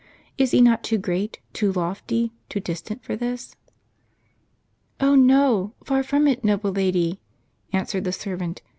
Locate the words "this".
3.15-3.55